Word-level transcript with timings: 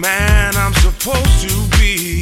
man 0.00 0.56
I'm 0.56 0.72
supposed 0.74 1.48
to 1.48 1.78
be 1.78 2.13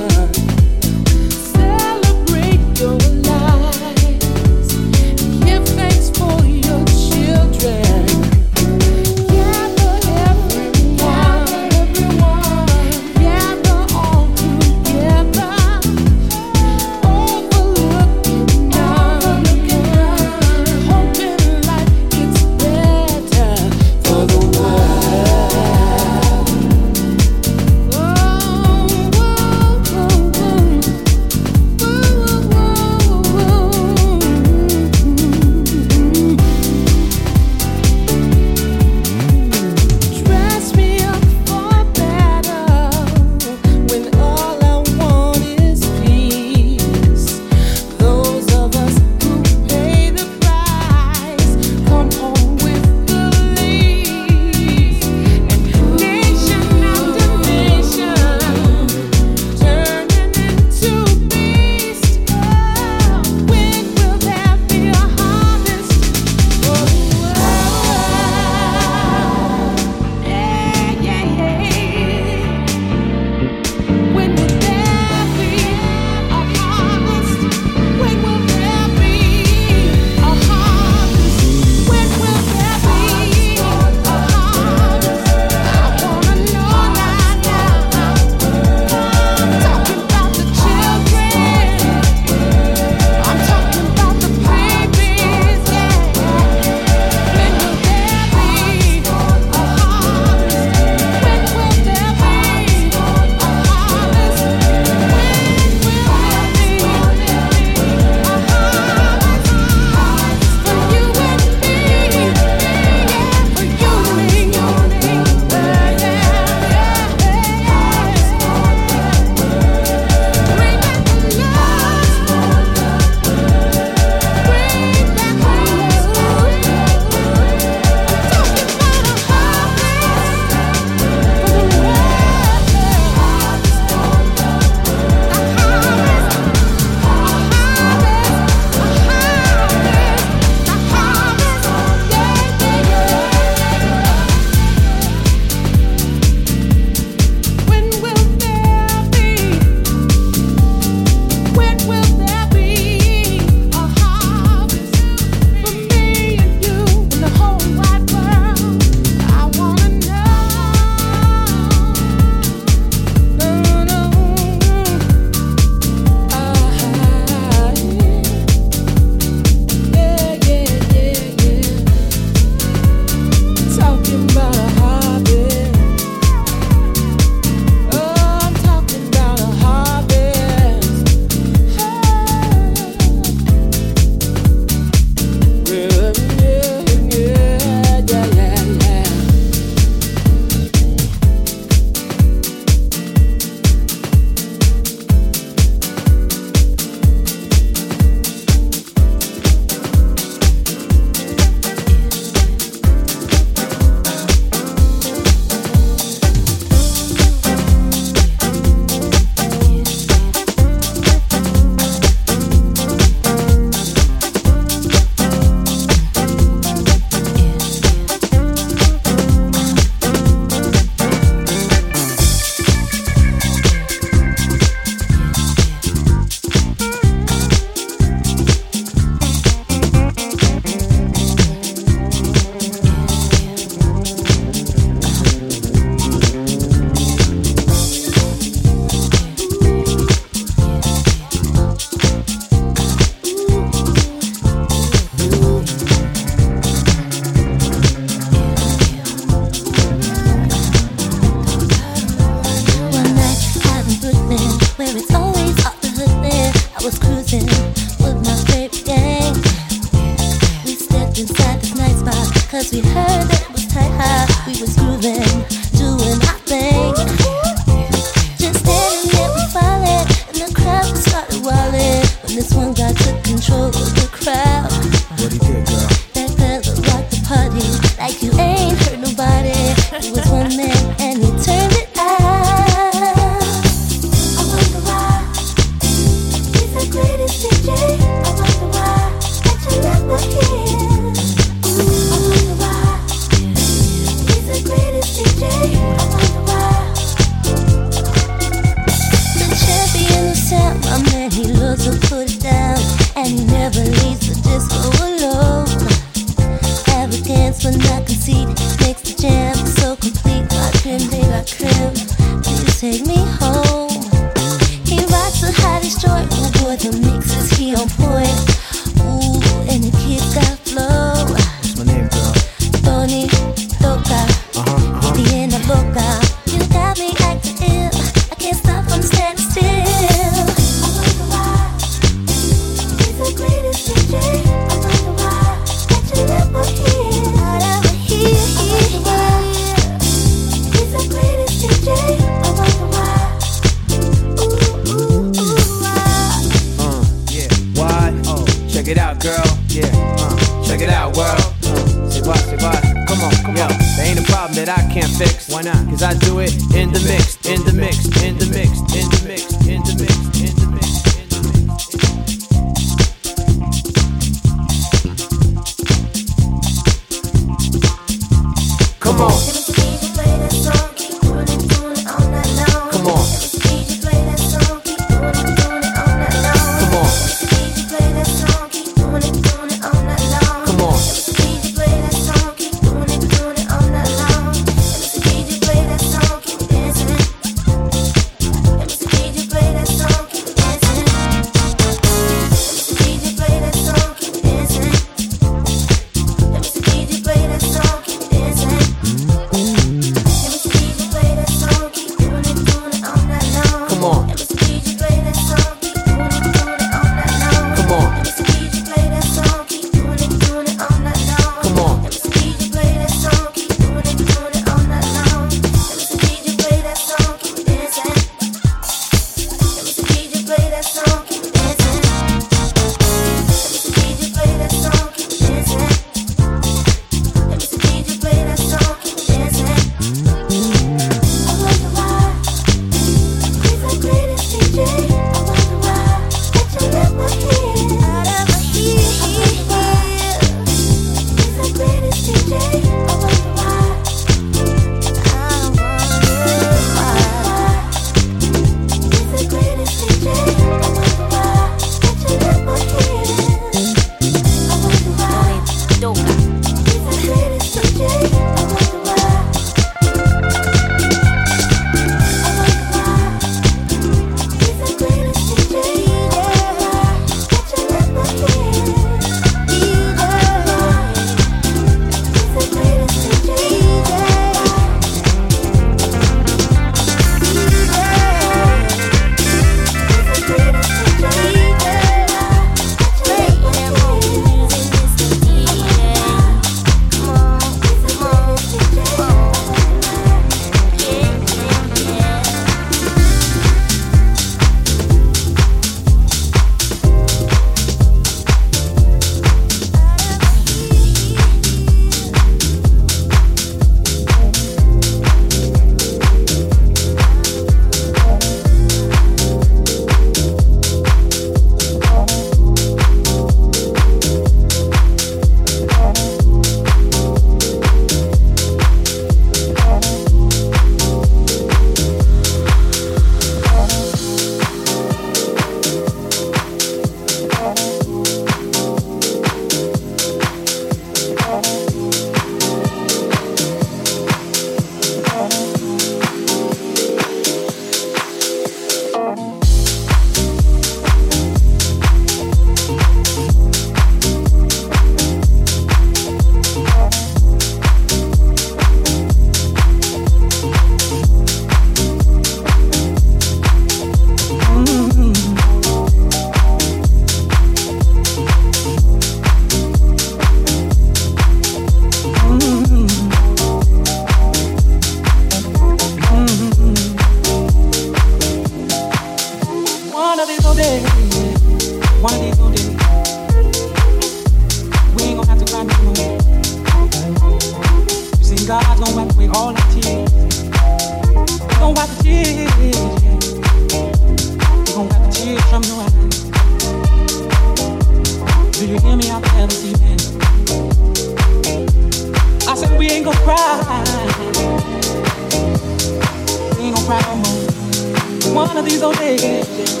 so 599.01 599.11
it. 599.19 600.00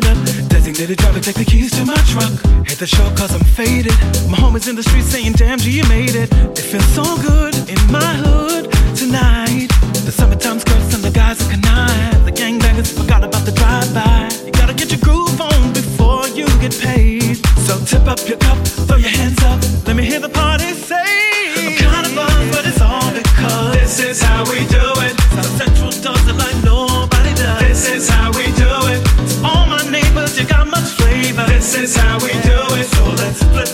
na 0.00 0.14
Designated 0.48 0.98
driver, 0.98 1.20
take 1.20 1.36
the 1.36 1.44
keys 1.44 1.70
to 1.72 1.84
my 1.84 1.94
truck. 2.10 2.32
Hit 2.66 2.78
the 2.78 2.86
show 2.86 3.06
cause 3.14 3.32
I'm 3.34 3.44
faded. 3.44 3.94
My 4.28 4.38
homies 4.38 4.68
in 4.68 4.74
the 4.74 4.82
street 4.82 5.04
saying, 5.04 5.32
damn 5.32 5.58
G, 5.58 5.70
you 5.70 5.84
made 5.88 6.16
it. 6.16 6.32
It 6.58 6.66
feels 6.70 6.86
so 6.94 7.04
good 7.22 7.54
in 7.68 7.78
my 7.92 8.12
hood 8.24 8.72
tonight. 8.96 9.68
The 10.04 10.12
summertime 10.12 10.58
skirts 10.58 10.94
and 10.94 11.04
the 11.04 11.10
guys 11.10 11.40
are 11.42 11.50
connive. 11.50 12.24
The 12.24 12.32
gangbangers 12.32 12.90
forgot 12.92 13.22
about 13.22 13.44
the 13.44 13.52
drive-by. 13.52 14.30
You 14.46 14.52
gotta 14.52 14.74
get 14.74 14.90
your 14.90 15.00
groove 15.00 15.40
on 15.40 15.72
before 15.72 16.26
you 16.28 16.46
get 16.58 16.74
paid. 16.80 17.36
So 17.66 17.78
tip 17.84 18.06
up 18.08 18.18
your 18.28 18.38
cup, 18.38 18.58
throw 18.88 18.96
your 18.96 19.10
hands 19.10 19.43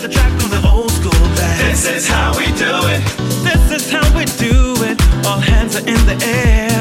the 0.03 0.09
track 0.09 0.32
on 0.44 0.51
the 0.51 0.62
old 0.66 0.90
school 0.90 1.12
back. 1.36 1.61
This 1.61 1.84
is 1.84 2.09
how 2.09 2.32
we 2.32 2.46
do 2.57 2.72
it. 2.88 3.05
This 3.44 3.64
is 3.68 3.92
how 3.92 4.05
we 4.16 4.24
do 4.40 4.72
it. 4.88 4.96
All 5.26 5.38
hands 5.38 5.76
are 5.76 5.84
in 5.84 6.01
the 6.09 6.16
air. 6.24 6.72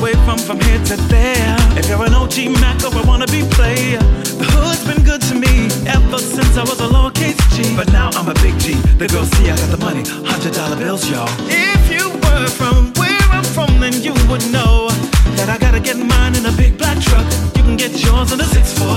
Wave 0.00 0.16
from 0.24 0.38
from 0.38 0.58
here 0.60 0.80
to 0.88 0.96
there. 1.12 1.56
If 1.76 1.88
you're 1.88 2.02
an 2.02 2.14
OG 2.14 2.48
Mac 2.64 2.80
or 2.80 2.96
a 2.96 3.04
wannabe 3.04 3.44
player, 3.52 4.00
the 4.40 4.48
hood's 4.56 4.84
been 4.88 5.04
good 5.04 5.20
to 5.28 5.34
me 5.34 5.68
ever 5.84 6.16
since 6.16 6.56
I 6.56 6.62
was 6.64 6.80
a 6.80 6.88
lowercase 6.88 7.36
G. 7.52 7.76
But 7.76 7.92
now 7.92 8.08
I'm 8.14 8.28
a 8.28 8.34
big 8.40 8.58
G. 8.58 8.72
The 8.96 9.06
girls 9.06 9.28
see 9.36 9.50
I 9.50 9.56
got 9.56 9.68
the 9.68 9.76
money, 9.76 10.04
hundred 10.24 10.54
dollar 10.54 10.76
bills, 10.76 11.04
y'all. 11.10 11.28
If 11.52 11.92
you 11.92 12.08
were 12.08 12.48
from 12.48 12.92
where 12.96 13.26
I'm 13.36 13.44
from, 13.44 13.80
then 13.80 13.92
you 14.00 14.14
would 14.32 14.44
know 14.48 14.88
that 15.36 15.48
I 15.50 15.58
gotta 15.58 15.80
get 15.80 15.98
mine 15.98 16.36
in 16.36 16.46
a 16.46 16.52
big 16.52 16.78
black 16.78 16.96
truck. 17.04 17.26
You 17.56 17.62
can 17.68 17.76
get 17.76 17.92
yours 18.02 18.32
in 18.32 18.40
a 18.40 18.48
six 18.48 18.72
four. 18.78 18.96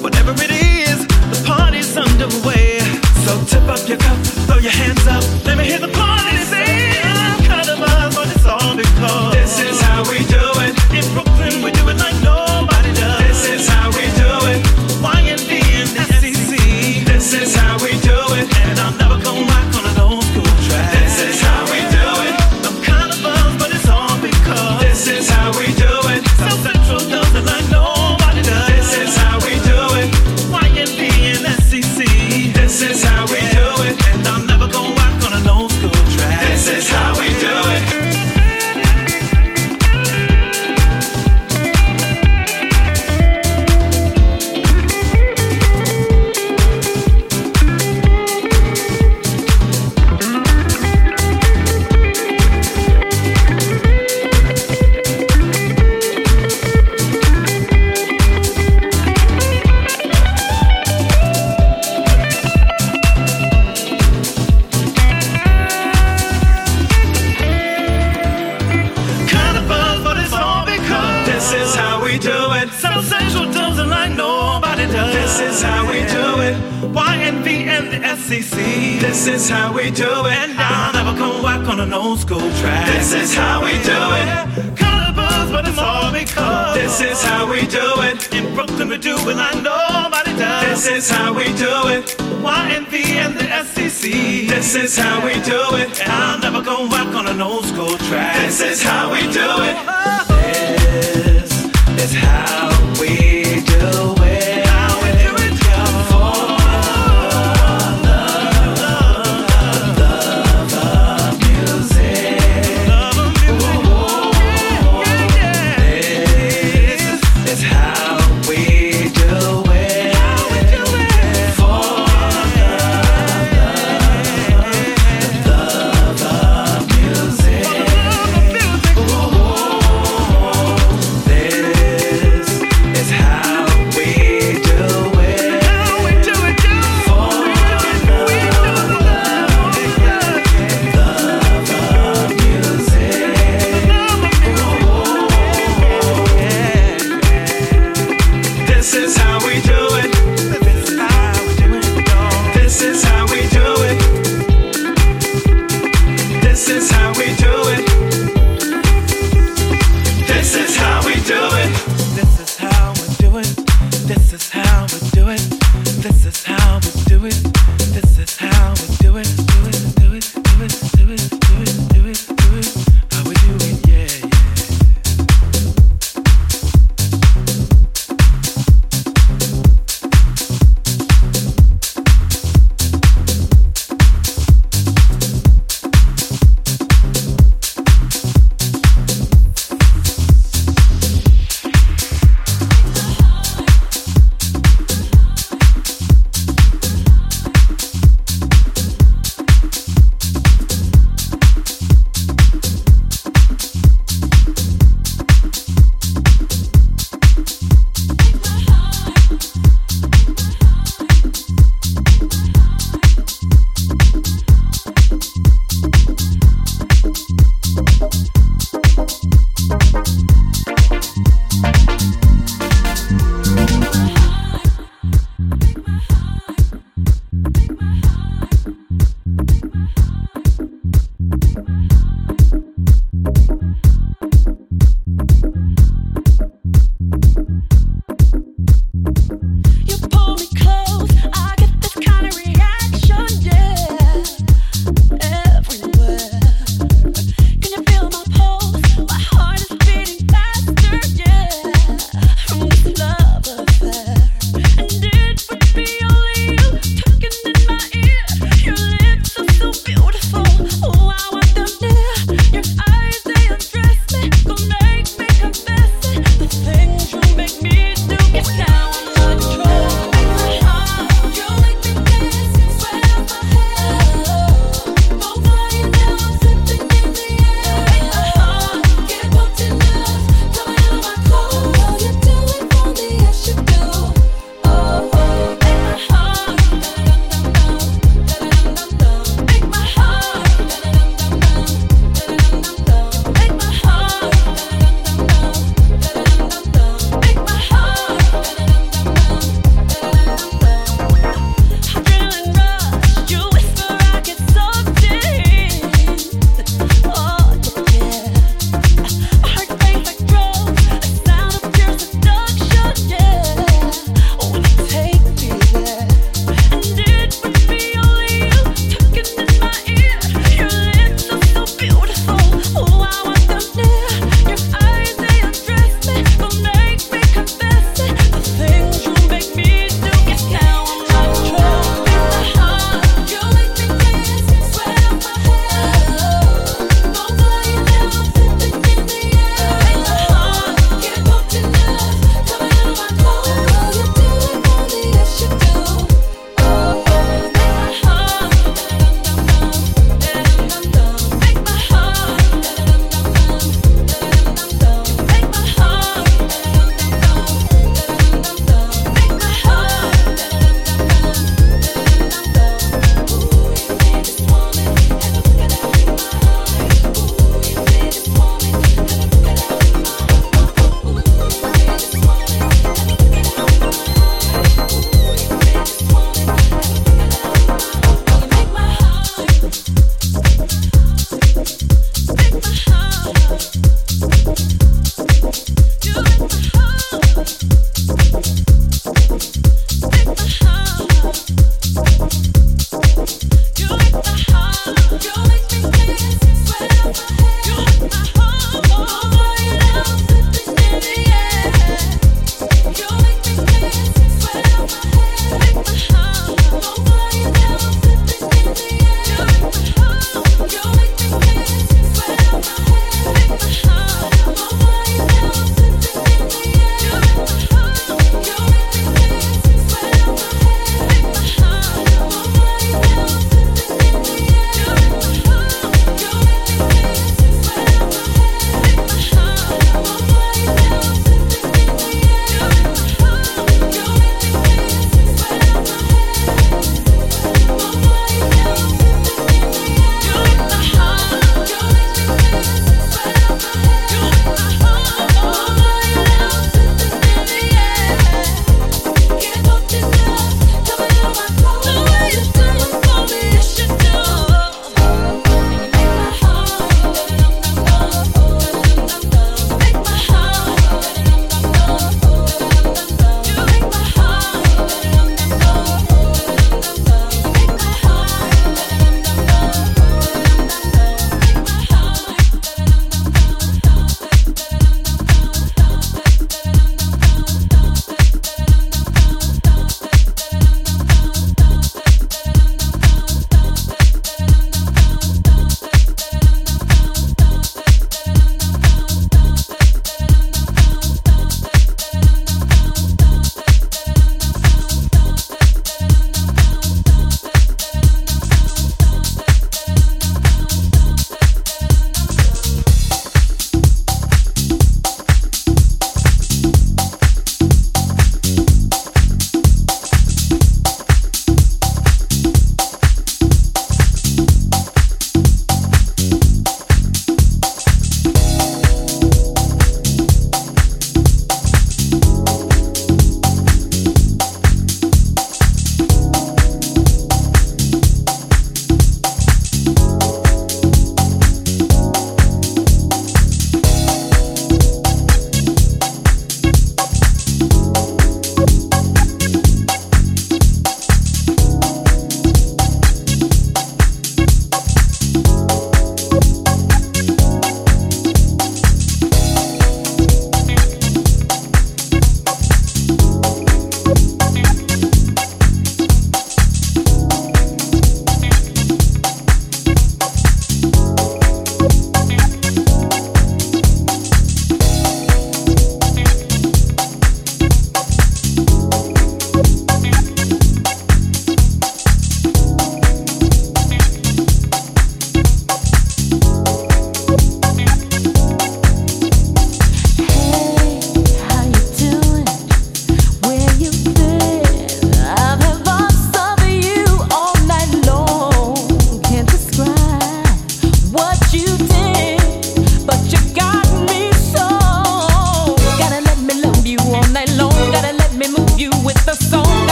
Whatever 0.00 0.32
it 0.40 0.52
is, 0.52 1.06
the 1.06 1.42
party's 1.44 1.94
underway. 1.96 2.77
So 3.28 3.44
tip 3.44 3.68
up 3.68 3.86
your 3.86 3.98
cup, 3.98 4.16
throw 4.48 4.56
your 4.56 4.72
hands 4.72 5.06
up. 5.06 5.22
Let 5.44 5.58
me 5.58 5.64
hear 5.64 5.78
the 5.78 5.88
party 5.88 6.38
I'm 7.04 7.44
kind 7.44 7.68
of 7.68 7.78
because 8.74 9.34
this 9.34 9.60
is 9.60 9.87
This 90.78 90.86
is 90.86 91.10
how 91.10 91.34
we 91.34 91.42
do 91.54 91.88
it. 91.88 92.04
YNV 92.38 92.94
and 93.16 93.34
the 93.34 93.64
SEC. 93.64 94.12
This 94.48 94.76
is 94.76 94.96
how 94.96 95.26
we 95.26 95.32
do 95.42 95.74
it. 95.74 96.00
And 96.00 96.12
I'll 96.12 96.38
never 96.38 96.62
go 96.62 96.88
back 96.88 97.12
on 97.16 97.26
an 97.26 97.40
old 97.42 97.64
school 97.64 97.98
track. 97.98 98.36
This 98.46 98.60
is 98.60 98.80
how 98.80 99.10
we 99.12 99.22
do 99.22 99.26
it. 99.26 99.74
Oh, 99.74 99.84
oh, 99.88 100.18
oh. 100.20 100.27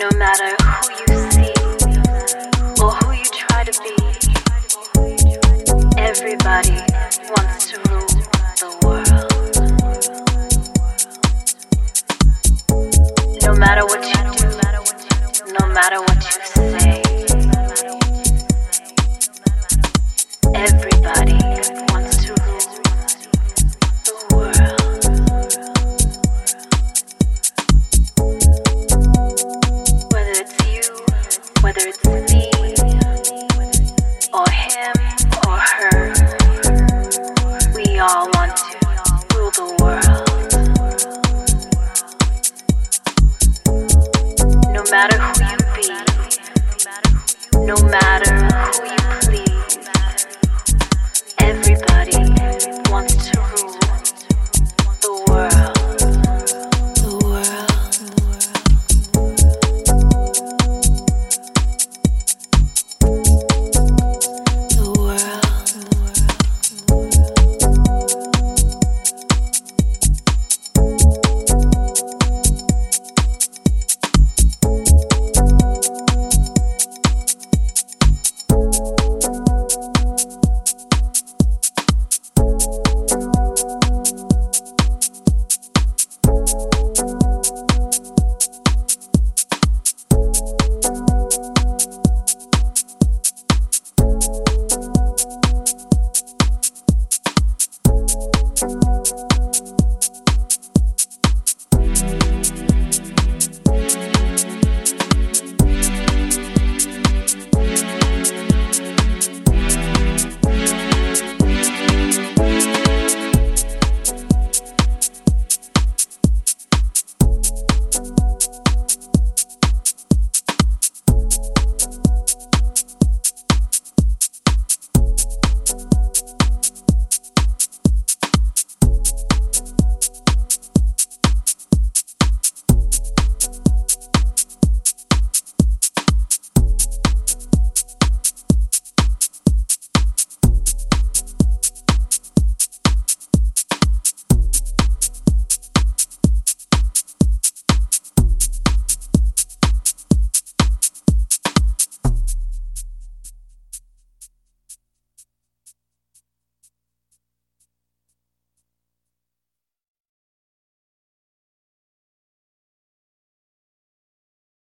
No 0.00 0.08
matter 0.16 0.56
who 0.64 0.92
you 0.92 1.30
see 1.30 1.52
or 2.82 2.90
who 2.90 3.12
you 3.12 3.24
try 3.34 3.64
to 3.64 3.72
be, 3.82 3.94
everybody. 5.98 6.99